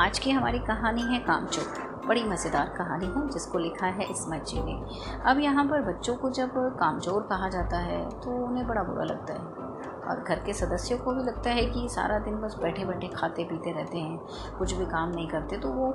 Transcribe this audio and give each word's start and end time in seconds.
आज 0.00 0.18
की 0.18 0.30
हमारी 0.30 0.58
कहानी 0.58 1.02
है 1.04 1.18
कामचोर। 1.18 1.64
बड़ी 2.06 2.22
मज़ेदार 2.24 2.68
कहानी 2.68 3.06
है, 3.06 3.26
जिसको 3.28 3.58
लिखा 3.58 3.86
है 3.86 4.04
इसमत 4.04 4.44
जी 4.48 4.60
ने। 4.62 4.76
अब 5.30 5.38
यहाँ 5.38 5.64
पर 5.64 5.82
बच्चों 5.82 6.14
को 6.16 6.30
जब 6.30 6.54
कामचोर 6.78 7.22
कहा 7.22 7.48
जाता 7.48 7.78
है 7.78 7.98
तो 8.20 8.36
उन्हें 8.46 8.66
बड़ा 8.68 8.82
बुरा 8.82 9.04
लगता 9.04 9.32
है। 9.32 9.68
और 10.08 10.22
घर 10.28 10.38
के 10.46 10.52
सदस्यों 10.52 10.98
को 10.98 11.14
भी 11.14 11.22
लगता 11.22 11.50
है 11.50 11.66
कि 11.66 11.86
सारा 11.88 12.18
दिन 12.18 12.40
बस 12.40 12.56
बैठे 12.62 12.84
बैठे 12.84 13.08
खाते 13.08 13.44
पीते 13.44 13.72
रहते 13.72 13.98
हैं। 13.98 14.18
कुछ 14.58 14.72
भी 14.72 14.86
काम 14.86 15.10
नहीं 15.10 15.28
करते 15.28 15.58
तो 15.58 15.68
वो 15.68 15.90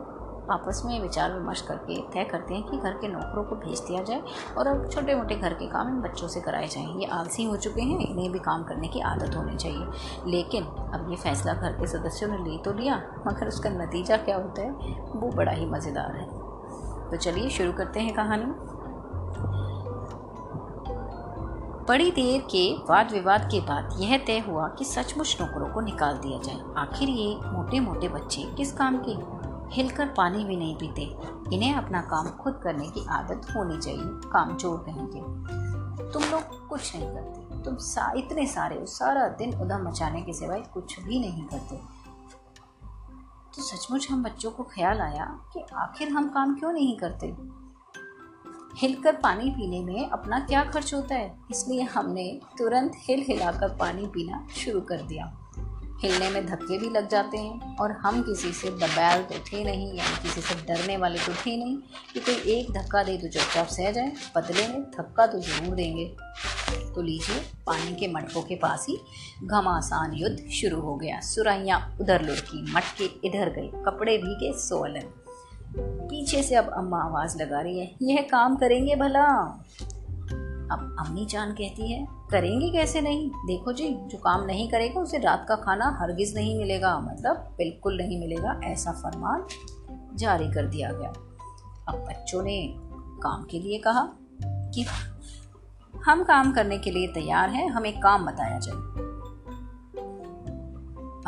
आपस 0.52 0.82
में 0.86 1.02
विचार 1.02 1.34
विमर्श 1.34 1.62
करके, 1.62 1.96
तय 2.14 2.24
करते 2.24 2.54
हैं 2.54 2.64
कि 2.64 2.78
घर 2.78 2.94
के 2.94 3.08
नौकरों 3.08 3.44
को 3.44 3.56
भेज 3.56 3.80
दिया 3.80 4.04
जाए 4.04 4.24
और 4.58 4.68
अब 4.68 4.90
छोटे 4.90 5.16
मोटे 5.16 5.36
घर 5.36 5.54
के 5.54 5.68
काम 5.68 5.88
इन 5.88 6.02
बच्चों 6.02 6.28
से 6.28 6.42
कराए 6.42 6.68
जाएँ। 6.68 7.00
ये 7.00 7.06
आलसी 7.06 7.44
हो 7.44 7.56
चुके 7.56 7.82
हैं, 7.82 8.00
इन्हें 8.00 8.32
भी 8.32 8.40
काम 8.40 8.64
करने 8.64 8.88
की 8.88 9.00
आदत 9.00 9.36
होनी 9.36 9.56
चाहिए। 9.56 9.88
लेकिन 10.28 10.64
अब 10.64 11.08
ये 11.10 11.16
फैसला 11.16 11.54
घर 11.54 11.72
के 11.72 11.88
सदस्यों 11.88 12.30
ने 12.30 12.38
ले 12.38 12.58
तो 12.58 12.74
लिया, 12.74 13.02
मगर 13.28 13.48
उसका 13.48 13.70
नतीजा 13.70 14.18
क्या 14.18 14.36
होता 14.36 14.62
है, 14.62 14.72
वो 15.16 15.32
बड़ा 15.32 15.52
ही 15.52 15.66
मज़ेदार 15.66 16.16
है। 16.16 16.28
तो 17.10 17.18
चलिए 17.18 17.50
शुरू 17.50 17.74
करते 17.74 18.00
हैं 18.00 18.14
कहानी। 18.14 18.54
बड़ी 21.90 22.12
देर 22.12 22.42
के 22.42 22.74
वाद 22.90 23.12
विवाद 23.12 23.42
के 23.52 23.60
बाद 23.60 23.90
यह 24.00 24.18
तय 24.18 24.40
हुआ 24.40 24.68
कि 24.68 24.86
सचमुच 24.86 25.38
नौकरों 25.42 25.68
को 25.68 25.82
निकाल 25.82 26.18
दिया 26.18 26.38
जाए। 26.38 26.60
आखिर 26.78 27.10
ये 27.10 27.36
मोटे 27.46 27.80
मोटे 27.80 28.08
बच्चे 28.08 28.44
किस 28.44 28.72
काम 28.74 28.98
के 28.98 29.14
हिलकर 29.70 30.08
पानी 30.08 30.44
भी 30.44 30.56
नहीं 30.56 30.76
पीते। 30.76 31.02
इन्हें 31.56 31.76
अपना 31.76 32.02
काम 32.02 32.28
खुद 32.28 32.60
करने 32.64 32.90
की 32.90 33.06
आदत 33.10 33.56
होनी 33.56 33.78
चाहिए 33.78 34.04
काम 34.06 34.56
चोर 34.56 34.78
कहेंगे 34.78 35.22
तुम 36.14 36.24
लोग 36.24 36.68
कुछ 36.68 36.96
नहीं 36.96 37.08
करते। 37.08 37.64
तुम 37.64 37.76
सा, 37.76 38.14
इतने 38.18 38.46
सारे 38.46 38.86
सारा 38.86 39.28
दिन 39.28 39.62
उधम 39.62 39.88
मचाने 39.88 40.22
के 40.22 40.34
सिवाय 40.34 40.62
कुछ 40.74 41.00
भी 41.00 41.20
नहीं 41.20 41.46
करते। 41.46 41.76
तो 43.56 43.62
सचमुच 43.62 44.12
हम 44.12 44.24
बच्चों 44.24 44.52
को 44.52 44.64
ख्याल 44.64 45.02
आया 45.02 45.26
कि 45.54 45.66
आखिर 45.74 46.10
हम 46.10 46.30
काम 46.30 46.56
क्यों 46.56 46.72
नहीं 46.72 46.98
करते? 46.98 47.36
हिलकर 48.78 49.16
पानी 49.16 49.52
पीने 49.52 49.84
में 49.84 50.10
अपना 50.10 50.40
क्या 50.40 50.64
खर्च 50.64 50.94
होता 50.94 51.16
है? 51.16 51.40
इसलिए 51.52 51.82
हमने 51.82 52.42
तुरंत 52.58 52.92
हिल 52.96 53.26
हिलाकर 53.28 53.78
पानी 53.78 54.08
पीना 54.08 54.48
शुरू 54.56 54.82
कर 54.82 55.02
दिया। 55.02 55.45
हिलने 56.02 56.30
में 56.30 56.46
धक्के 56.46 56.78
भी 56.78 56.90
लग 56.90 57.08
जाते 57.10 57.38
हैं 57.38 57.76
और 57.78 57.92
हम 58.02 58.22
किसी 58.22 58.52
से 58.52 58.70
दबैल 58.72 59.22
तो 59.24 59.40
थे 59.42 59.64
नहीं 59.64 59.88
यानी 59.94 60.22
किसी 60.24 60.42
से 60.42 60.56
डरने 60.66 60.98
वाले 60.98 61.20
तो 61.20 61.34
थे 61.36 61.56
नहीं 61.58 61.78
कि 62.14 62.20
कोई 62.20 62.54
एक 62.54 62.72
धक्का 62.72 63.04
दे 63.04 63.18
तो 63.18 63.28
चुपचाप 63.28 63.68
सह 63.68 63.92
जाए 63.92 64.12
बदले 64.36 64.68
में 64.68 64.82
धक्का 64.92 65.28
तो 65.28 65.40
ज़रूर 65.40 65.76
देंगे। 65.76 66.06
तो 66.96 67.02
लीजिए, 67.02 67.40
पानी 67.68 67.96
के 67.96 68.08
मटकों 68.08 68.42
के 68.42 68.56
पास 68.56 68.86
ही 68.90 68.98
घमासान 69.44 70.14
युद्ध 70.14 70.38
शुरू 70.52 70.82
हो 70.82 70.96
गया। 70.96 71.20
सुरैया 71.20 71.78
उधर 72.02 72.22
लुढ़की, 72.22 72.62
मटके 72.74 73.06
इधर 73.28 73.50
गए 73.50 73.68
कपड़े 73.86 74.18
भी 74.18 74.36
के 74.36 74.52
सोलन। 74.60 75.14
पीछे 75.78 76.44
से 76.44 76.56
अब 76.56 76.70
अम्मा 76.78 77.02
आवाज़ 77.04 77.38
लगा 77.38 77.62
रही 77.62 77.80
है, 77.80 77.96
यह 78.02 78.22
काम 78.32 78.56
करेंगे 78.56 78.96
भला? 78.96 79.26
अब 80.66 80.96
अम्मी 81.00 81.26
जान 81.26 81.52
कहती 81.52 81.92
है 81.92 82.06
करेंगे 82.32 82.70
कैसे 82.70 83.02
नहीं? 83.02 83.30
देखो 83.30 83.74
जी, 83.74 83.90
जो 83.90 84.18
काम 84.18 84.46
नहीं 84.46 84.70
करेगा, 84.70 85.02
उसे 85.02 85.18
रात 85.18 85.46
का 85.50 85.56
खाना 85.56 85.98
हरगिज 86.02 86.36
नहीं 86.36 86.58
मिलेगा। 86.58 87.00
मतलब 87.00 87.36
बिल्कुल 87.58 87.98
नहीं 87.98 88.20
मिलेगा, 88.20 88.60
ऐसा 88.64 88.92
फरमान 88.92 89.46
जारी 90.16 90.52
कर 90.52 90.66
दिया 90.66 90.92
गया। 90.92 91.10
अब 91.88 92.06
बच्चों 92.10 92.44
ने 92.44 92.76
काम 93.24 93.44
के 93.44 93.60
लिए 93.60 93.80
कहा 93.80 94.10
कि 94.46 94.86
हम 96.06 96.24
काम 96.24 96.52
करने 96.52 96.78
के 96.78 96.92
लिए 96.92 97.08
तैयार 97.08 97.50
हैं, 97.50 97.70
हमें 97.70 98.00
काम 98.00 98.26
बताया 98.26 98.60
जाए। 98.60 98.76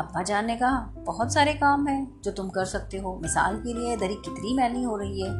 अब्बा 0.00 0.22
जान 0.22 0.46
ने 0.46 0.56
कहा, 0.56 0.94
बहुत 0.98 1.34
सारे 1.34 1.54
काम 1.54 1.86
हैं 1.86 2.20
जो 2.24 2.30
तुम 2.30 2.48
कर 2.48 2.64
सकते 2.64 2.98
हो। 2.98 3.18
मिसाल 3.22 3.56
के 3.56 3.74
लिए 3.74 3.96
दरी 3.96 4.14
कितनी 4.14 4.54
मैली 4.54 4.82
हो 4.82 4.96
रही 4.96 5.22
है। 5.22 5.30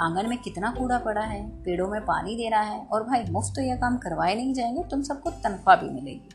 आँगन 0.00 0.28
में 0.28 0.38
कितना 0.38 0.70
कूड़ा 0.70 0.98
पड़ा 0.98 1.20
है, 1.22 1.42
पेड़ों 1.62 1.88
में 1.88 2.00
पानी 2.00 2.36
देना 2.36 2.60
है, 2.60 2.78
और 2.82 3.02
भाई 3.02 3.24
मुफ़्त 3.30 3.54
तो 3.56 3.62
यह 3.62 3.76
काम 3.76 3.96
करवाए 3.98 4.34
नहीं 4.34 4.54
जाएँगे, 4.54 4.82
तुम 4.82 5.02
सबको 5.02 5.30
तनख्वाह 5.32 5.76
भी 5.76 5.90
मिलेगी। 5.90 6.28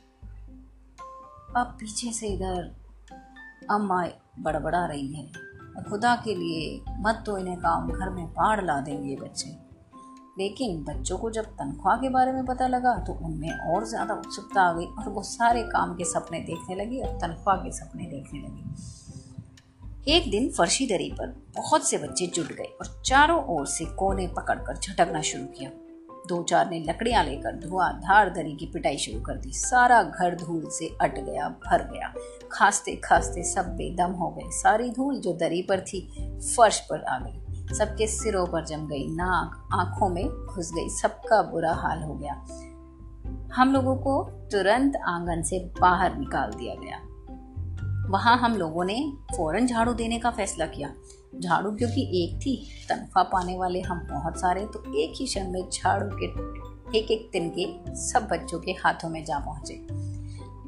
अब 1.58 1.76
पीछे 1.80 2.12
से 2.14 2.28
इधर 2.28 2.76
अम्मा 3.72 4.04
बड़बड़ा 4.40 4.86
रही 4.86 5.14
है 5.14 5.50
खुदा 5.84 6.16
के 6.16 6.36
लिए 6.36 6.94
मत 7.00 7.24
तो 7.26 7.38
इन्हें 7.38 7.58
काम 7.58 7.92
घर 7.92 8.10
में 8.10 8.26
पाड़ 8.30 8.64
ला 8.66 8.80
देंगे 8.82 9.16
बच्चे। 9.16 9.50
लेकिन 10.38 10.84
बच्चों 10.84 11.18
को 11.18 11.30
जब 11.32 11.46
तनख्वाह 11.56 11.96
के 11.98 12.10
बारे 12.10 12.32
में 12.32 12.46
पता 12.46 12.68
लगा 12.68 12.94
तो 12.98 13.14
उनमें 13.26 13.52
और 13.52 13.86
ज़्यादा 13.86 14.14
उत्सुकता 14.16 14.62
आ 14.62 14.74
गई, 14.74 14.86
और 14.86 15.10
वो 15.10 15.22
सारे 15.24 15.64
काम 15.64 15.94
के 15.96 16.06
सपने 16.06 16.40
देखने 16.42 16.76
लगी, 16.76 17.00
और 17.00 17.18
तनख्वाह 17.20 17.56
के 17.56 17.72
सपने 17.72 18.06
देखने 18.06 18.40
लगी। 18.40 18.64
एक 20.08 20.32
दिन 20.32 20.50
फर्शी 20.50 20.86
दरी 20.86 21.12
पर 21.12 21.28
बहुत 21.56 21.90
से 21.90 21.98
बच्चे 21.98 22.28
जुट 22.28 22.48
गए 22.48 22.64
और 22.64 23.02
चारों 23.06 23.44
ओर 23.44 23.66
से 23.68 23.86
कोने 23.86 24.28
पकड़कर 24.28 24.78
झटकना 24.78 25.22
शुरू 25.22 25.44
किया। 25.44 25.70
दो 26.28 26.44
चार 26.44 26.70
ने 26.70 26.80
लकड़ियाँ 26.80 27.24
लेकर 27.24 27.56
धुआंधार 27.56 28.30
दरी 28.30 28.56
की 28.56 28.66
पिटाई 28.66 28.98
शुरू 28.98 29.22
कर 29.22 29.38
दी। 29.38 29.52
सारा 29.52 30.04
घर 30.04 30.36
धूल 30.36 30.64
से 30.66 30.98
अट 31.02 31.20
गया, 31.20 31.50
भर 31.50 31.92
गया। 31.94 32.14
खांसते 32.52 32.96
खांसते 32.96 33.44
सब 33.44 33.66
बेदम 33.68 34.12
हो 34.12 34.30
गए। 34.30 34.50
सारी 34.52 34.90
धूल 34.90 35.20
जो 35.20 35.34
दरी 35.34 35.62
पर 35.62 35.82
थी, 35.82 36.12
फर्श 36.40 36.80
पर 36.80 37.04
आ 37.04 37.20
गई। 37.20 37.66
सबके 37.76 38.08
सिरों 38.08 38.48
पर 38.48 38.66
जम 38.66 38.88
गई 38.88 39.08
नाक, 39.08 39.70
आँखों 39.74 40.10
में 40.10 40.28
घुस 40.28 40.72
गई। 40.72 40.90
सबका 40.90 41.42
बुरा 41.42 41.74
हाल 41.74 42.04
हो 42.04 42.14
गया। 42.14 42.46
हम 43.54 43.74
लोगों 43.74 43.96
को 43.96 44.24
तुरंत 44.24 44.96
आँगन 44.96 45.42
से 45.42 45.72
बाहर 45.82 46.18
निकाल 46.18 46.52
दिया 46.52 46.76
गया। 46.76 47.11
वहाँ 48.12 48.38
हम 48.38 48.56
लोगों 48.56 48.86
ने 48.86 49.14
फ़ौरन 49.38 49.68
झाड़ू 49.68 49.94
देने 49.94 50.20
का 50.20 50.32
फैसला 50.32 50.66
किया। 50.66 50.94
झाड़ू 51.40 51.72
क्योंकि 51.72 52.02
एक 52.24 52.42
थी, 52.42 52.68
तनख्वाह 52.90 53.24
पाने 53.24 53.58
वाले 53.58 53.82
हम 53.82 54.00
बहुत 54.00 54.40
सारे 54.40 54.66
तो 54.66 55.00
एक 55.00 55.14
ही 55.16 55.26
क्षण 55.26 55.52
में 55.52 55.70
झाड़ू 55.70 56.10
के 56.14 56.26
एक 57.00 57.12
एक 57.12 57.30
दिन 57.34 57.50
के 57.50 57.96
सब 57.96 58.28
बच्चों 58.32 58.60
के 58.60 58.72
हाथों 58.72 59.10
में 59.10 59.26
जा 59.26 59.40
पहुँचे। 59.40 59.74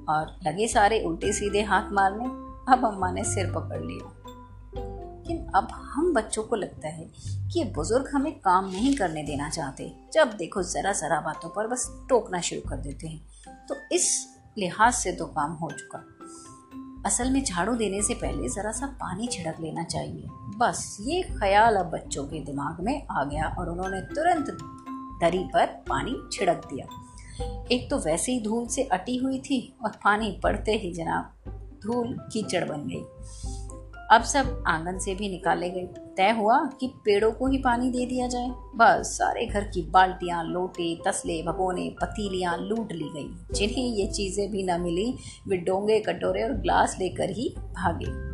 और 0.10 0.40
लगे 0.48 0.68
सारे 0.68 1.04
उल्टे 1.04 1.34
सीधे 1.34 1.62
हाथ 1.62 1.92
मारने, 1.92 2.26
अब 2.74 2.86
अम्मा 2.86 3.12
ने 3.12 3.24
सिर 3.24 3.52
पकड़ 3.52 3.82
लिया। 3.82 4.14
लेकिन 4.76 5.48
अब 5.56 5.68
हम 5.72 6.14
बच्चों 6.14 6.44
को 6.44 6.56
लगता 6.56 6.88
है 6.88 7.06
कि 7.30 7.60
ये 7.60 7.66
बुज़ुर्ग 7.66 8.10
हमें 8.14 8.40
काम 8.40 8.66
नहीं 8.66 8.96
करने 8.96 9.24
देना 9.24 9.50
चाहते। 9.50 9.96
जब 10.14 10.34
देखो 10.34 10.64
ज़रा 10.64 10.92
ज़रा 10.92 11.22
बातों 11.22 11.50
पर 11.50 11.68
बस 11.68 12.06
टोकना 12.10 12.42
शुरू 12.42 12.70
कर 12.70 12.78
देते 12.78 13.08
हैं। 13.08 13.22
तो 13.70 13.76
इस 13.92 14.28
लिहाज 14.58 14.94
से 14.94 15.12
तो 15.12 15.26
काम 15.26 15.52
हो 15.52 15.72
चुका। 15.72 16.13
असल 17.06 17.30
में 17.32 17.44
झाड़ू 17.44 17.76
देने 17.76 18.02
से 18.02 18.14
पहले 18.14 18.50
ज़रा 18.50 18.72
सा 18.72 18.88
पानी 18.88 19.28
छिड़क 19.28 19.56
लेना 19.60 19.84
चाहिए। 19.84 20.24
बस, 20.58 20.98
ये 21.02 21.22
ख्याल 21.22 21.76
अब 21.76 21.86
बच्चों 21.86 22.24
के 22.24 22.40
दिमाग 22.40 22.82
में 22.82 23.08
आ 23.12 23.24
गया 23.24 23.56
और 23.60 23.70
उन्होंने 23.70 24.02
तुरंत 24.02 24.48
दरी 25.22 25.44
पर 25.54 25.66
पानी 25.66 26.30
छिड़क 26.32 26.58
दिया। 26.58 26.88
एक 27.72 27.90
तो 27.90 27.98
वैसे 27.98 28.32
ही 28.32 28.42
धूल 28.42 28.68
से 28.68 28.84
अटी 28.84 29.18
हुई 29.18 29.40
थी 29.40 29.76
और 29.84 29.90
पानी 29.90 30.40
पड़ते 30.44 30.72
ही 30.72 30.94
जनाब 30.94 31.52
धूल 31.84 32.20
कीचड़ 32.34 32.66
बन 32.66 32.88
गई। 32.88 33.04
अब 34.18 34.24
सब 34.24 34.64
आँगन 34.68 35.00
से 35.00 35.16
भी 35.16 35.30
निकाले 35.30 35.70
गए। 35.70 36.03
तय 36.18 36.32
हुआ 36.32 36.58
कि 36.80 36.88
पेड़ों 37.06 37.32
को 37.32 37.48
ही 37.48 37.58
पानी 37.58 37.90
दे 37.90 38.06
दिया 38.06 38.28
जाए। 38.28 38.50
बस 38.76 39.18
सारे 39.18 39.46
घर 39.46 39.64
की 39.64 39.82
बाल्टियाँ 39.82 40.44
लोटे, 40.44 41.02
तसले, 41.08 41.44
भगोने, 41.44 41.90
पतीलियाँ 42.02 42.58
लूट 42.58 42.92
ली 42.92 43.10
गई, 43.10 43.56
जिन्हें 43.56 43.86
ये 43.86 44.08
चीज़ें 44.08 44.52
भी 44.52 44.64
न 44.64 44.82
मिली, 44.82 45.16
वे 45.48 45.58
डोंगे, 45.58 46.00
कटोरे 46.00 46.44
और 46.44 46.54
ग्लास 46.54 46.96
लेकर 47.00 47.30
ही 47.30 47.56
भागे। 47.58 48.34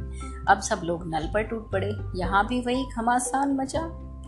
अब 0.51 0.59
सब 0.59 0.81
लोग 0.83 1.07
नल 1.15 1.31
पर 1.33 1.43
टूट 1.43 1.71
पड़े। 1.71 1.91
यहाँ 2.15 2.47
भी 2.47 2.61
वही 2.61 2.83
घमासान 2.97 3.55
मचा। 3.55 3.81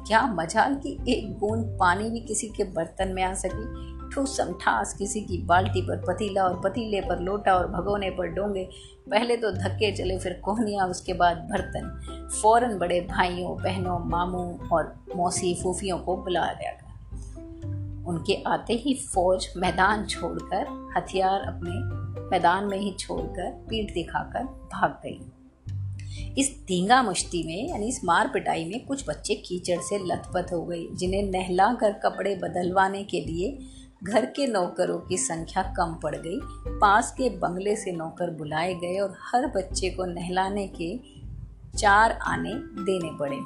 क्या 0.08 0.28
मजाल 0.28 0.76
की 0.76 0.98
एक 1.10 1.40
बूंद 1.40 1.78
पानी 1.80 2.10
भी 2.10 2.20
किसी 2.20 2.48
के 2.48 2.64
बर्तन 2.64 3.08
में 3.08 3.24
आ 3.24 3.34
सकी। 3.34 4.01
ठूस 4.14 4.38
समठास 4.38 4.94
किसी 4.94 5.22
की 5.22 5.38
बाल्टी 5.38 5.82
पर 5.82 5.98
पतीला 5.98 6.44
और 6.44 6.62
पतीले 6.62 7.02
पर 7.02 7.20
लोटा 7.20 7.54
और 7.54 7.68
भगोने 7.68 8.10
पर 8.10 8.28
डोंगे। 8.28 8.70
पहले 9.12 9.38
तो 9.38 9.52
धक्के 9.52 9.96
चले, 9.96 10.20
फिर 10.20 10.34
कोहनिया, 10.34 10.86
उसके 10.86 11.14
बाद 11.14 11.38
बर्तन। 11.38 12.30
फ़ौरन 12.42 12.78
बड़े 12.78 13.02
भाइयों, 13.02 13.56
बहनों, 13.56 14.00
मामू 14.00 14.60
और 14.74 15.06
मौसी 15.16 15.56
फूफियों 15.64 16.00
को 16.00 16.18
बुलाया 16.18 16.54
गया 16.54 16.78
उनके 18.08 18.44
आते 18.48 18.74
ही 18.74 18.94
फौज 18.94 19.48
मैदान 19.58 20.06
छोड़कर, 20.06 20.94
हथियार 20.98 21.42
अपने 21.42 21.72
मैदान 22.30 22.66
में 22.66 22.78
ही 22.78 22.92
छोड़कर 23.00 23.52
पीठ 23.70 23.94
दिखाकर 23.94 24.44
भाग 24.44 24.92
गई। 25.06 25.20
इस 26.38 26.64
धींगा 26.68 27.04
मुश्ती 27.04 27.44
में, 27.44 27.70
यानी 27.70 27.88
इस 27.88 28.02
मार 28.06 28.28
पिटाई 28.28 28.66
में 28.66 28.86
कुछ 28.86 29.10
बच्चे 29.10 29.36
कीचड़ 29.36 29.80
से 29.80 29.98
लथपथ 29.98 30.54
हो 30.54 30.64
गए, 30.64 30.88
जिन्हें 30.94 31.24
नहला 31.24 31.74
कर 31.74 31.92
कपड़े 31.92 32.36
बदलवाने 32.36 33.04
के 33.04 33.20
लिए 33.20 33.60
घर 34.04 34.26
के 34.26 34.48
नौकरों 34.48 35.00
की 35.00 35.18
संख्या 35.18 35.64
कम 35.64 35.94
पड़ 35.94 36.16
गई। 36.16 36.40
पास 36.80 37.12
के 37.12 37.30
बंगले 37.30 37.76
से 37.76 37.92
नौकर 37.92 38.30
बुलाए 38.30 38.74
गए 38.74 39.00
और 39.00 39.18
हर 39.22 39.48
बच्चे 39.48 39.90
को 39.90 40.06
नहलाने 40.06 40.68
के 40.68 41.00
चार 41.78 42.12
आने 42.12 42.54
देने 42.84 43.18
पड़े। 43.18 43.38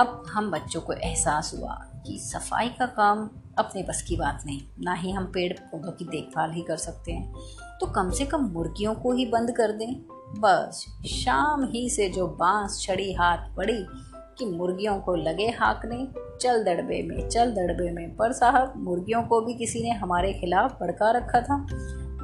अब 0.00 0.22
हम 0.30 0.50
बच्चों 0.50 0.80
को 0.80 0.92
एहसास 0.92 1.54
हुआ 1.58 1.74
कि 2.06 2.18
सफ़ाई 2.18 2.68
का 2.68 2.86
काम 2.86 3.30
अपने 3.58 3.82
बस 3.82 4.02
की 4.02 4.16
बात 4.16 4.42
नहीं, 4.46 4.62
ना 4.80 4.94
ही 4.94 5.10
हम 5.10 5.24
पेड़ 5.24 5.52
पौधों 5.52 5.92
की 5.92 6.04
देखभाल 6.04 6.52
ही 6.52 6.62
कर 6.62 6.76
सकते 6.76 7.12
हैं। 7.12 7.34
तो 7.80 7.86
कम 7.86 8.10
से 8.10 8.26
कम 8.26 8.40
मुर्गियों 8.40 8.94
को 8.94 9.12
ही 9.12 9.26
बंद 9.26 9.50
कर 9.50 9.72
दें। 9.72 9.94
बस 10.40 10.86
शाम 11.06 11.64
ही 11.64 11.90
से 11.90 12.08
जो 12.08 12.26
बाँस, 12.26 12.82
छड़ी, 12.82 13.12
हाथ 13.12 13.56
पड़ी 13.56 13.86
कि 14.38 14.46
मुर्गियों 14.46 14.98
को 14.98 15.14
लगे 15.14 15.46
हाकने 15.46 16.23
चल 16.40 16.64
दड़बे 16.64 17.02
में, 17.02 17.28
चल 17.28 17.50
दड़बे 17.50 17.90
में। 17.90 18.16
पर 18.16 18.32
साहब, 18.32 18.72
मुर्गियों 18.76 19.22
को 19.22 19.40
भी 19.40 19.54
किसी 19.54 19.82
ने 19.82 19.90
हमारे 19.90 20.32
खिलाफ 20.32 20.72
भड़का 20.80 21.10
रखा 21.10 21.40
था। 21.40 21.62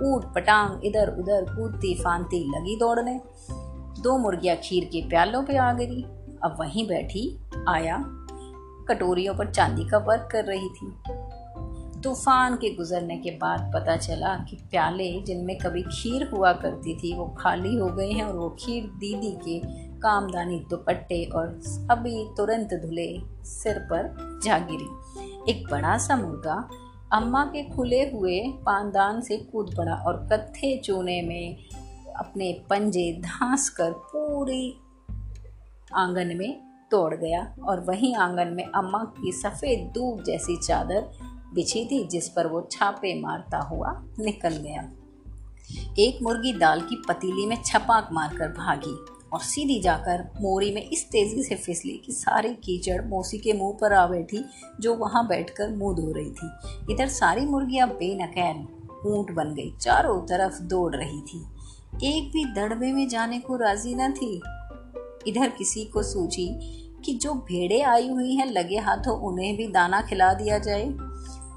ऊट, 0.02 0.34
पटांग, 0.34 0.80
इधर 0.84 1.08
उधर 1.18 1.44
कूदती 1.56 1.94
फांती 1.94 2.58
लगी 2.58 2.78
दौड़ने। 2.78 3.20
दो 4.02 4.18
मुर्गियाँ 4.18 4.56
खीर 4.56 4.84
के 4.84 5.08
प्यालों 5.08 5.42
पे 5.42 5.56
आ 5.56 5.72
गई 5.72 6.02
अब 6.44 6.56
वहीं 6.60 6.88
बैठी, 6.88 7.38
आया। 7.68 8.04
कटोरियों 8.88 9.34
पर 9.34 9.50
चांदी 9.50 9.84
का 9.84 9.98
वर्क 9.98 10.28
कर 10.32 10.44
रही 10.44 10.68
थी। 10.68 10.94
तूफ़ान 12.00 12.54
के 12.54 12.74
गुजरने 12.74 13.16
के 13.16 13.30
बाद 13.30 13.70
पता 13.74 13.96
चला 13.96 14.34
कि 14.34 14.56
प्याले 14.56 15.22
जिनमें 15.22 15.58
कभी 15.58 15.82
खीर 15.82 16.30
हुआ 16.34 16.52
करती 16.52 16.94
थी, 16.94 17.16
वो 17.16 17.36
खाली 17.38 17.78
हो 17.78 17.86
गए 17.86 18.10
हैं 18.10 18.24
और 18.24 18.36
वो 18.36 18.56
खीर 18.60 18.84
दीदी 18.84 19.32
के 19.32 19.89
कामदानी 20.02 20.58
दुपट्टे 20.70 21.24
और 21.24 21.46
अभी 21.90 22.26
तुरंत 22.36 22.74
धुले 22.74 23.08
सिर 23.44 23.78
पर 23.78 24.14
जा 24.44 24.58
गिरी। 24.58 25.52
एक 25.52 25.66
बड़ा 25.70 25.98
सा 25.98 26.16
मुर्गा 26.16 26.68
अम्मा 27.12 27.44
के 27.44 27.62
खुले 27.70 28.00
हुए 28.10 28.40
पानदान 28.66 29.20
से 29.20 29.36
कूद 29.36 29.74
पड़ा 29.76 29.94
और 29.94 30.16
कत्थे 30.32 30.76
चूने 30.78 31.22
में 31.22 31.56
अपने 32.16 32.52
पंजे 32.70 33.12
धांस 33.12 33.68
कर 33.68 33.92
पूरी 33.92 34.76
आँगन 35.94 36.36
में 36.36 36.60
तोड़ 36.90 37.14
गया 37.14 37.54
और 37.64 37.80
वहीं 37.80 38.14
आँगन 38.14 38.48
में 38.48 38.64
अम्मा 38.64 39.04
की 39.22 39.32
सफ़ेद 39.32 39.92
दूब 39.94 40.22
जैसी 40.24 40.56
चादर 40.56 41.10
बिछी 41.54 41.84
थी, 41.84 42.04
जिस 42.04 42.28
पर 42.28 42.46
वो 42.46 42.68
छापे 42.72 43.20
मारता 43.20 43.58
हुआ 43.58 44.02
निकल 44.18 44.56
गया। 44.56 44.82
एक 45.98 46.22
मुर्गी 46.22 46.52
दाल 46.52 46.80
की 46.80 47.02
पतीली 47.08 47.46
में 47.46 47.56
छपाक 47.64 48.08
मारकर 48.12 48.48
भागी। 48.48 48.96
और 49.32 49.40
सीधी 49.40 49.80
जाकर 49.80 50.22
मोरी 50.40 50.74
में 50.74 50.90
इस 50.90 51.04
तेज़ी 51.10 51.42
से 51.42 51.54
फिसली 51.54 51.92
कि 52.06 52.12
सारी 52.12 52.48
कीचड़ 52.48 53.04
मौसी 53.04 53.38
के 53.38 53.52
मुँह 53.52 53.78
पर 53.80 53.92
आ 53.92 54.06
बैठी, 54.06 54.44
जो 54.80 54.94
वहाँ 54.94 55.26
बैठकर 55.28 55.70
मुँह 55.70 55.96
धो 55.96 56.12
रही 56.12 56.30
थी। 56.30 56.50
इधर 56.92 57.08
सारी 57.08 57.40
मुर्गियाँ 57.40 57.88
बेनकैन 57.88 58.68
ऊँट 59.06 59.30
बन 59.30 59.54
गई, 59.54 59.72
चारों 59.80 60.20
तरफ़ 60.20 60.62
दौड़ 60.62 60.96
रही 60.96 61.20
थी। 61.20 61.46
एक 62.04 62.32
भी 62.32 62.44
दड़बे 62.44 62.92
में 62.92 63.08
जाने 63.08 63.38
को 63.38 63.56
राज़ी 63.56 63.94
न 63.94 64.12
थी। 64.12 64.42
इधर 65.26 65.48
किसी 65.48 65.84
को 65.84 66.02
सूझी 66.02 66.48
कि 67.04 67.14
जो 67.14 67.34
भेड़े 67.34 67.80
आई 67.80 68.08
हुई 68.08 68.34
हैं, 68.34 68.46
लगे 68.46 68.76
हाथों 68.76 69.18
उन्हें 69.20 69.56
भी 69.56 69.66
दाना 69.66 70.02
खिला 70.02 70.34
दिया 70.34 70.58
जाए। 70.58 70.84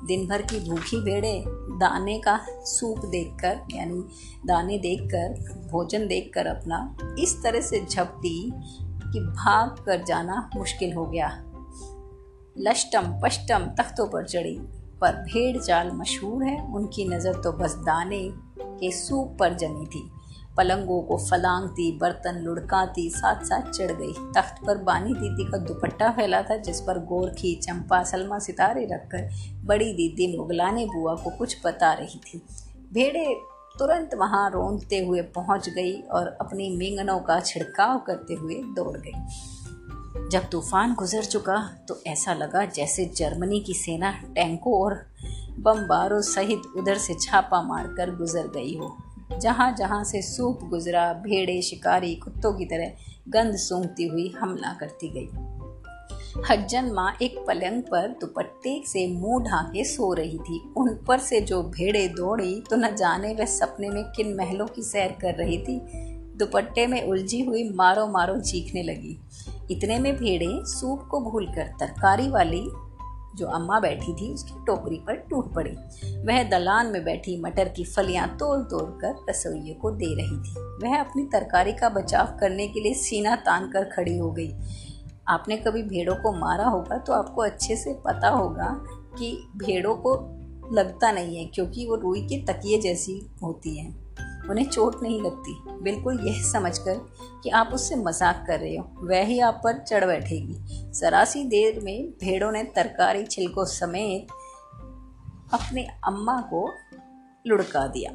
दिन 0.06 0.28
भर 0.28 0.42
की 0.42 0.60
भूखी 0.70 0.98
भेड़े 0.98 1.44
दाने 1.80 2.20
का 2.20 2.40
सूप 2.52 3.06
देखकर, 3.06 3.60
यानी 3.76 4.04
दाने 4.46 4.78
देखकर, 4.78 5.34
भोजन 5.72 6.08
देखकर 6.08 6.48
अपना 6.48 6.98
इस 7.20 7.36
तरह 7.44 7.62
से 7.62 7.86
झपटी 7.86 8.52
कि 9.14 9.20
भाग 9.20 9.84
कर 9.86 10.04
जाना 10.04 10.50
मुश्किल 10.56 10.94
हो 10.94 11.06
गया। 11.06 11.28
लष्टम 12.58 13.20
पष्टम 13.24 13.66
तख्तों 13.78 14.08
पर 14.08 14.26
चढ़ी, 14.26 14.58
पर 15.02 15.16
भेड़ 15.24 15.58
चाल 15.58 15.92
मशहूर 15.92 16.44
है, 16.44 16.74
उनकी 16.74 17.08
नज़र 17.10 17.34
तो 17.34 17.52
बस 17.52 17.76
दाने 17.76 18.30
के 18.60 18.92
सूप 18.92 19.38
पर 19.40 19.54
जमी 19.54 19.86
थी। 19.86 20.10
पलंगों 20.58 21.02
को 21.02 21.18
फलांग 21.18 21.44
फलांगती, 21.44 21.92
बर्तन 21.98 22.36
लुढ़काती 22.36 23.10
साथ 23.10 23.44
साथ 23.44 23.72
चढ़ 23.72 23.92
गई। 23.92 24.14
तख्त 24.14 24.66
पर 24.68 24.78
बानी 24.78 25.14
दीदी 25.14 25.52
का 25.52 25.58
दुपट्टा 25.58 26.12
फैला 26.12 26.42
था, 26.42 26.58
जिस 26.58 26.82
पर 26.82 27.00
गोरखी 27.00 27.56
चंपा 27.56 28.04
सलमा 28.04 28.40
सितारे 28.40 28.86
रखकर 28.86 29.30
बड़ी 29.66 29.94
दीदी 29.94 30.38
मुगलाने 30.38 30.86
बुआ 30.86 31.16
को 31.16 31.30
कुछ 31.30 31.58
बता 31.66 31.94
रही 31.94 32.20
थी। 32.20 32.42
भेड़े 32.94 33.26
तुरंत 33.80 34.14
वहाँ 34.14 34.50
रोंदते 34.50 34.98
हुए 35.06 35.22
पहुँच 35.22 35.70
गई 35.70 35.94
और 36.02 36.28
अपनी 36.42 36.78
मिंगनों 36.78 37.20
का 37.20 37.40
छिड़काव 37.40 38.00
करते 38.00 38.34
हुए 38.34 38.56
दौड़ 38.56 38.98
गई। 38.98 40.30
जब 40.30 40.50
तूफ़ान 40.50 40.94
गुजर 40.94 41.24
चुका 41.24 41.58
तो 41.88 42.02
ऐसा 42.08 42.34
लगा 42.34 42.66
जैसे 42.66 43.06
जर्मनी 43.06 43.60
की 43.60 43.74
सेना 43.74 44.12
टैंकों 44.12 44.74
और 44.74 44.94
बमबारों 45.60 46.22
सहित 46.22 46.62
उधर 46.78 46.98
से 46.98 47.14
छापा 47.14 47.62
मारकर 47.62 48.16
गुजर 48.16 48.48
गई 48.48 48.78
हो। 48.78 48.98
जहाँ 49.40 49.76
जहाँ 49.76 50.04
से 50.04 50.22
सूप 50.22 50.60
गुजरा, 50.64 51.14
भेड़े, 51.14 51.62
शिकारी, 51.62 52.16
कुत्तों 52.16 52.54
की 52.54 52.66
तरह 52.66 52.92
गंध 53.30 53.56
सूंघती 53.56 54.08
हुई 54.08 54.34
हमला 54.40 54.74
करती 54.74 55.08
गई। 55.08 55.30
हज्जन 56.50 56.92
माँ 56.92 57.18
एक 57.22 57.38
पलंग 57.48 57.82
पर 57.82 58.08
दुपट्टे 58.08 58.84
से 58.88 59.08
मुँह 59.08 59.44
ढाके 59.44 59.84
सो 59.84 60.14
रही 60.14 60.38
थी। 60.38 60.74
उन 60.78 60.90
पर 61.08 61.20
से 61.20 61.42
जो 61.42 61.62
भेड़े 61.64 62.08
दौड़ी 62.08 62.64
तो 62.70 62.76
न 62.76 62.96
जाने 62.96 63.34
वह 63.34 63.46
सपने 63.46 63.90
में 63.90 64.04
किन 64.04 64.36
महलों 64.36 64.68
की 64.68 64.82
सैर 64.82 65.18
कर 65.22 65.36
रही 65.36 65.58
थी। 65.58 65.80
दुपट्टे 66.38 66.88
में 66.88 67.08
उलझी 67.08 67.42
हुई 67.42 67.70
मारो 67.70 68.08
मारो 68.08 68.40
चीखने 68.40 68.84
लगी। 68.84 69.18
इतने 69.72 70.00
में 70.00 70.16
भेड़े 70.16 70.50
सूप 70.52 71.08
को 71.12 71.20
भूलकर 71.22 71.64
तरकारी 71.80 72.30
वाली 72.30 72.64
जो 73.36 73.48
अम्मा 73.50 73.80
बैठी 73.80 74.14
थी, 74.14 74.34
उसकी 74.34 74.54
टोकरी 74.66 74.98
पर 74.98 75.16
टूट 75.30 75.54
पड़ी। 75.54 75.72
वह 76.24 76.44
दलान 76.50 76.88
में 76.88 77.04
बैठी 77.04 77.40
मटर 77.42 77.70
की 77.70 77.84
फलियाँ 77.86 78.28
तोड़ 78.38 78.60
तोड़ 78.70 78.90
कर 79.02 79.16
रसोइये 79.30 79.74
को 79.74 79.92
दे 79.92 80.14
रही 80.16 80.38
थी। 80.40 80.62
वह 80.84 81.00
अपनी 81.00 81.24
तरकारी 81.24 81.74
का 81.74 81.90
बचाव 81.92 82.38
करने 82.40 82.68
के 82.68 82.80
लिए 82.80 82.94
सीना 82.94 83.36
तान 83.36 83.72
कर 83.72 83.90
खड़ी 83.96 84.18
हो 84.18 84.32
गई। 84.32 84.52
आपने 85.30 85.58
कभी 85.58 85.84
भेड़ों 85.84 86.16
को 86.16 86.32
मारा 86.32 86.66
होगा 86.66 86.98
तो 86.98 87.14
आपको 87.14 87.42
अच्छे 87.42 87.76
से 87.76 87.94
पता 88.06 88.30
होगा 88.30 88.70
कि 89.18 89.38
भेड़ों 89.58 89.96
को 89.98 90.16
लगता 90.74 91.12
नहीं 91.12 91.38
है, 91.38 91.46
क्योंकि 91.46 91.86
वो 91.88 91.96
रुई 91.96 92.22
के 92.22 92.44
तकिए 92.46 92.80
जैसी 92.82 93.20
होती 93.44 93.78
हैं। 93.78 94.03
उन्हें 94.50 94.66
चोट 94.66 94.96
नहीं 95.04 95.22
लगती। 95.22 95.56
बिल्कुल 95.84 96.20
यह 96.28 96.42
समझकर 96.42 97.00
कि 97.44 97.50
आप 97.50 97.72
उससे 97.74 97.96
मज़ाक 97.96 98.44
कर 98.48 98.60
रहे 98.60 98.76
हो। 98.78 98.86
वह 99.04 99.24
ही 99.24 99.40
आप 99.40 99.62
पर 99.64 99.78
चढ़ 99.80 100.06
बैठेगी। 100.06 100.94
सरासी 100.94 101.44
देर 101.44 101.80
में 101.84 102.10
भेड़ों 102.24 102.52
ने 102.52 102.64
तरकारी 102.64 103.26
छिलकों 103.26 103.66
समेत 103.66 104.28
अपने 105.54 105.88
अम्मा 106.08 106.40
को 106.54 106.68
लुढ़का 107.48 107.88
दिया। 107.88 108.12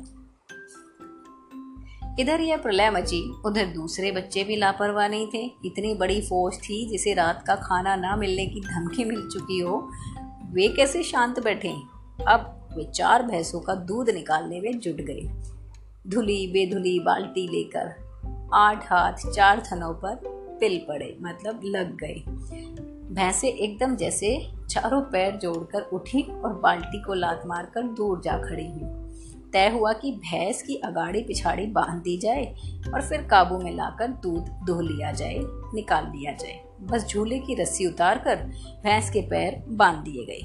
इधर 2.21 2.41
यह 2.41 2.57
प्रलय 2.57 2.91
मची। 2.91 3.23
उधर 3.47 3.67
दूसरे 3.67 4.11
बच्चे 4.13 4.45
भी 4.45 4.57
लापरवाह 4.57 5.09
नहीं 5.09 5.27
थे। 5.27 5.45
इतनी 5.65 5.95
बड़ी 5.95 6.21
फौज 6.21 6.57
थी 6.59 6.89
जिसे 6.91 7.15
रात 7.15 7.45
का 7.47 7.55
खाना 7.57 7.97
ना 7.97 8.17
मिलने 8.17 8.47
की 8.47 8.61
धमकी 8.61 9.05
मिल 9.05 9.29
चुकी 9.33 9.59
हो। 9.59 9.79
वे 10.53 10.69
कैसे 10.69 11.03
शांत 11.03 11.41
बैठे? 11.41 11.75
अब 12.29 12.55
वे 12.77 12.85
चार 12.85 13.23
भैंसों 13.23 13.61
का 13.61 13.75
दूध 13.75 14.11
निकालने 14.11 14.61
में 14.61 14.79
जुट 14.79 14.97
गए। 15.01 15.20
धुली 16.08 16.46
बेधुली 16.46 17.00
बाल्टी 17.00 17.48
लेकर 17.48 17.94
आठ 18.55 18.84
हाथ 18.91 19.12
चार 19.32 19.62
थनों 19.72 19.94
पर 19.94 20.20
पिल 20.60 20.79
पड़े 20.88 21.17
मतलब 21.20 21.60
लग 21.65 21.96
गए। 21.96 22.22
भैंसे 23.15 23.48
एकदम 23.48 23.96
जैसे 23.96 24.50
चारों 24.70 25.00
पैर 25.03 25.36
जोड़कर 25.36 25.82
उठी 25.82 26.22
और 26.22 26.55
बाल्टी 26.55 27.03
को 27.03 27.15
लात 27.15 27.43
मारकर 27.46 27.82
दूर 27.82 28.20
जा 28.20 28.38
खड़ी 28.38 28.67
हुई। 28.67 29.08
तय 29.53 29.69
हुआ 29.69 29.93
कि 29.93 30.12
भैंस 30.12 30.62
की 30.62 30.77
अगाड़ी 30.77 31.22
पिछाड़ी 31.22 31.67
बाँध 31.67 32.03
दी 32.03 32.19
जाए 32.19 32.44
और 32.94 33.03
फिर 33.03 33.22
काबू 33.22 33.58
में 33.58 33.77
लाकर 33.77 34.08
दूध 34.08 34.44
धो 34.67 34.81
लिया 34.81 35.12
जाए, 35.12 35.38
निकाल 35.74 36.05
लिया 36.05 36.32
जाए। 36.32 36.60
बस 36.81 37.06
झूले 37.08 37.38
की 37.38 37.55
रस्सी 37.55 37.86
उतार 37.86 38.19
कर 38.19 38.36
भैंस 38.84 39.10
के 39.10 39.20
पैर 39.20 39.65
बाँध 39.69 39.98
दिए 39.98 40.24
गए। 40.24 40.41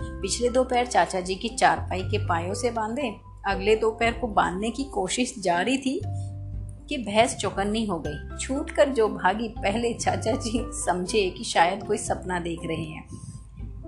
पिछले 0.00 0.48
दो 0.48 0.64
पैर 0.64 0.86
चाचा 0.86 1.20
जी 1.20 1.34
की 1.34 1.48
चारपाई 1.48 2.02
के 2.02 2.18
पायों 2.18 2.54
से 2.54 2.70
बांधे 2.70 3.33
अगले 3.46 3.76
दोपहर 3.76 4.12
को 4.12 4.26
बांधने 4.26 4.70
की 4.70 4.84
कोशिश 4.84 5.34
जारी 5.38 5.76
थी 5.76 6.00
कि 6.88 6.96
भैंस 6.98 7.36
चौकन्नी 7.36 7.84
हो 7.86 7.98
गई। 7.98 8.38
छूट 8.38 8.70
कर 8.70 8.88
जो 8.88 9.08
भागी 9.08 9.48
पहले 9.48 9.92
चाचा 9.94 10.32
जी 10.32 10.64
समझे 10.76 11.28
कि 11.30 11.44
शायद 11.44 11.84
कोई 11.84 11.96
सपना 11.96 12.38
देख 12.38 12.60
रहे 12.64 12.84
हैं। 12.84 13.08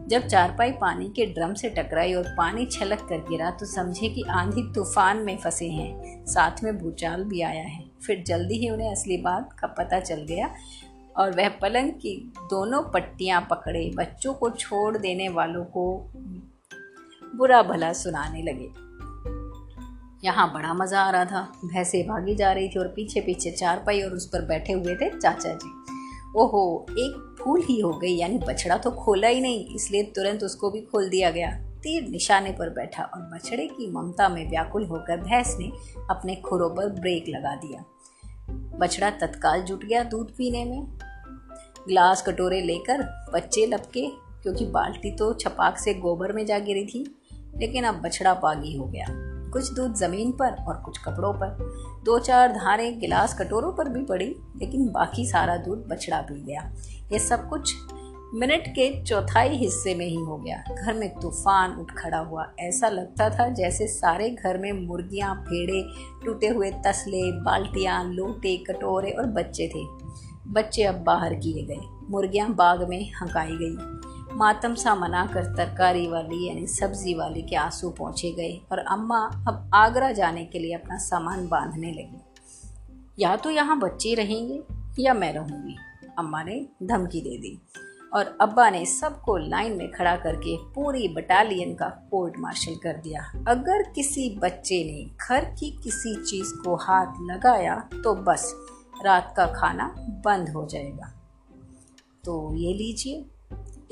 जब 0.09 0.27
चारपाई 0.27 0.73
पानी 0.73 1.09
के 1.09 1.27
ड्रम 1.27 1.55
से 1.55 1.69
टकराई 1.69 2.15
और 2.15 2.25
पानी 2.39 2.67
छलक 2.67 2.99
कर 2.99 3.19
गिरा 3.19 3.51
तो 3.51 3.67
समझे 3.67 4.09
कि 4.09 4.23
आंधी 4.23 4.63
तूफ़ान 4.75 5.17
में 5.17 5.37
फंसे 5.37 5.69
हैं। 5.69 6.25
साथ 6.27 6.63
में 6.65 6.79
भूचाल 6.79 7.25
भी 7.25 7.41
आया 7.41 7.63
है। 7.63 7.85
फिर 8.07 8.23
जल्दी 8.27 8.59
ही 8.59 8.71
उन्हें 8.71 8.91
असली 8.91 9.17
बात 9.17 9.53
का 9.53 9.67
पता 9.67 10.01
चल 10.01 10.25
गया 10.25 10.51
और 11.17 11.31
वह 11.31 11.49
पलंग 11.49 11.91
की 11.93 12.33
दोनों 12.51 12.83
पट्टियाँ 12.83 13.47
पकड़े। 13.51 13.91
बच्चों 13.95 14.35
को 14.35 14.51
छोड़ 14.51 14.97
देने 14.99 15.29
वालों 15.29 15.65
को 15.65 16.13
बुरा 17.37 17.63
भला 17.63 17.93
सुनाने 17.93 18.43
लगे। 18.43 18.86
यहाँ 20.25 20.53
बड़ा 20.53 20.73
मज़ा 20.75 21.01
आ 21.01 21.11
रहा 21.11 21.25
था। 21.25 21.41
भैंसे 21.65 22.03
भागी 22.03 22.35
जा 22.35 22.53
रही 22.53 22.69
थी 22.69 22.79
और 22.79 22.89
पीछे 22.89 23.21
पीछे 23.21 23.51
चार 23.51 23.83
पाई 23.87 24.01
और 24.03 24.13
उस 24.13 24.27
पर 24.27 24.45
बैठे 24.47 24.73
हुए 24.73 24.95
थे 24.95 25.09
चाचा 25.11 25.53
जी। 25.55 25.71
ओहो, 26.37 26.87
एक 26.91 27.37
फूल 27.39 27.63
ही 27.63 27.79
हो 27.81 27.91
गई, 27.93 28.15
यानी 28.15 28.39
बछड़ा 28.39 28.77
तो 28.77 28.91
खोला 28.93 29.29
ही 29.29 29.41
नहीं, 29.41 29.75
इसलिए 29.75 30.03
तुरंत 30.17 30.43
उसको 30.43 30.71
भी 30.71 30.81
खोल 30.83 31.09
दिया 31.09 31.31
गया। 31.31 31.51
तीर 31.83 32.09
निशाने 32.09 32.51
पर 32.53 32.71
बैठा 32.71 33.03
और 33.05 33.21
बछड़े 33.35 33.67
की 33.67 33.91
ममता 33.93 34.29
में 34.29 34.49
व्याकुल 34.51 34.85
होकर 34.85 35.21
भैंस 35.21 35.57
ने 35.59 35.71
अपने 36.11 36.35
खुरों 36.37 36.69
पर 36.71 36.89
ब्रेक 37.01 37.29
लगा 37.29 37.55
दिया। 37.57 37.85
बछड़ा 38.79 39.11
तत्काल 39.11 39.63
जुट 39.63 39.85
गया 39.85 40.03
दूध 40.05 40.31
पीने 40.31 40.65
में। 40.65 40.83
ग्लास 41.89 42.23
कटोरे 42.23 42.61
लेकर 42.61 43.03
बच्चे 43.33 43.67
लपके, 43.67 44.07
क्योंकि 44.43 44.65
बाल्टी 44.67 45.11
तो 45.11 45.33
छपाक 45.35 45.79
से 45.79 45.95
गोबर 45.95 46.33
में 46.33 46.45
जा 46.47 46.59
गिरी 46.59 46.85
थी, 46.87 47.05
लेकिन 47.57 47.85
अब 47.85 48.01
बछड़ा 48.03 48.35
पागी 48.35 48.77
हो 48.77 48.87
गया। 48.87 49.07
कुछ 49.57 49.73
दूध 49.73 49.95
ज़मीन 49.95 50.33
पर 50.33 50.53
और 50.69 50.77
कुछ 50.77 50.99
कपड़ों 50.99 51.33
पर। 51.33 51.59
दो 52.05 52.19
चार 52.19 52.53
धारें 52.53 53.01
गिलास 53.01 53.39
कटोरों 53.39 53.73
पर 53.73 53.89
भी 53.89 54.05
पड़ी, 54.05 54.37
लेकिन 54.57 54.89
बाकी 54.89 55.27
सारा 55.27 55.57
दूध 55.57 55.79
बछड़ा 55.89 56.21
पी 56.21 56.43
गया। 56.43 56.73
ये 57.13 57.19
सब 57.19 57.49
कुछ 57.49 57.75
मिनट 58.35 58.69
के 58.69 59.05
चौथाई 59.05 59.49
हिस्से 59.49 59.95
में 59.95 60.07
ही 60.07 60.17
हो 60.17 60.37
गया। 60.37 60.65
घर 60.85 60.95
में 60.95 61.15
तूफ़ान 61.15 61.73
उठ 61.73 61.93
खड़ा 61.93 62.19
हुआ। 62.19 62.53
ऐसा 62.61 62.89
लगता 62.89 63.31
था 63.31 63.49
जैसे 63.49 63.87
सारे 63.87 64.31
घर 64.31 64.59
में 64.59 64.87
मुर्गियाँ, 64.87 65.37
भेड़े, 65.37 65.85
टूटे 66.25 66.49
हुए 66.49 66.71
तसले, 66.71 67.33
बाल्टियाँ, 67.33 68.05
लोटे, 68.05 68.57
कटोरे 68.57 69.11
और 69.11 69.27
बच्चे 69.27 69.69
थे। 69.69 69.87
बच्चे 70.49 70.83
अब 70.83 70.95
बाहर 70.95 71.35
किए 71.35 71.63
गए। 71.63 71.81
मुर्गियाँ 72.11 72.55
बाग 72.55 72.89
में 72.89 73.13
हंकाई 73.13 73.53
गई। 73.53 73.77
मातम 74.37 74.75
सा 74.75 74.95
मना 74.95 75.25
कर 75.27 75.45
तरकारी 75.57 76.07
वाली 76.07 76.47
यानी 76.49 76.67
सब्ज़ी 76.67 77.15
वाली 77.15 77.43
के 77.43 77.57
आँसू 77.57 77.91
पहुँचे 77.91 78.31
गए 78.31 78.61
और 78.73 78.79
अम्मा 78.79 79.19
अब 79.49 79.71
आगरा 79.75 80.11
जाने 80.13 80.45
के 80.45 80.59
लिए 80.59 80.75
अपना 80.75 80.97
सामान 80.99 81.47
बांधने 81.49 81.93
लगी। 81.93 82.21
या 83.19 83.35
तो 83.37 83.51
यहाँ 83.51 83.79
बच्चे 83.79 84.15
रहेंगे 84.15 84.63
या 84.99 85.15
मैं 85.15 85.33
रहूँगी, 85.33 85.77
अम्मा 86.19 86.43
ने 86.43 86.67
धमकी 86.83 87.21
दे 87.21 87.37
दी। 87.39 87.59
और 88.15 88.37
अब्बा 88.41 88.69
ने 88.71 88.85
सबको 88.87 89.37
लाइन 89.37 89.77
में 89.79 89.91
खड़ा 89.93 90.15
करके 90.17 90.57
पूरी 90.75 91.09
बटालियन 91.09 91.75
का 91.75 91.89
कोर्ट 92.11 92.35
मार्शल 92.39 92.75
कर 92.75 92.97
दिया। 92.97 93.23
अगर 93.49 93.83
किसी 93.91 94.29
बच्चे 94.39 94.83
ने 94.85 95.05
घर 95.29 95.45
की 95.55 95.71
किसी 95.85 96.15
चीज़ 96.25 96.53
को 96.55 96.75
हाथ 96.77 97.15
लगाया 97.23 97.79
तो 97.95 98.15
बस 98.25 98.53
रात 99.05 99.33
का 99.37 99.47
खाना 99.53 99.95
बंद 100.25 100.49
हो 100.49 100.67
जाएगा। 100.67 101.13
तो 102.25 102.55
ये 102.55 102.73
लीजिए। 102.75 103.25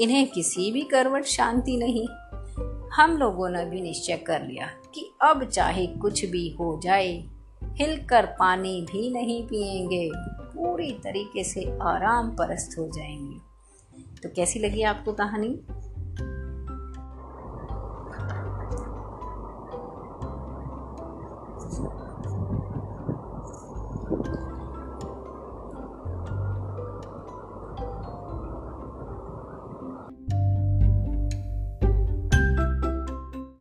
इन्हें 0.01 0.31
किसी 0.31 0.73
भी 0.73 0.81
करवट 0.81 1.25
शांति 1.25 1.77
नहीं। 1.77 2.09
हम 2.93 3.17
लोगों 3.17 3.49
ने 3.49 3.65
भी 3.65 3.81
निश्चय 3.81 4.17
कर 4.17 4.43
लिया 4.47 4.67
कि 4.67 5.11
अब 5.23 5.45
चाहे 5.45 5.87
कुछ 5.87 6.25
भी 6.25 6.49
हो 6.51 6.81
जाए, 6.83 7.25
हिलकर 7.65 8.27
पानी 8.27 8.87
भी 8.93 9.11
नहीं 9.11 9.47
पिएँगे। 9.47 10.11
पूरी 10.55 10.93
तरीके 10.93 11.45
से 11.45 11.61
आराम 11.83 12.31
परस्त 12.31 12.79
हो 12.79 12.89
जाएँगे। 12.89 13.39
तो 14.23 14.29
कैसी 14.29 14.59
लगी 14.59 14.83
आपको 14.83 15.13
कहानी? 15.13 15.61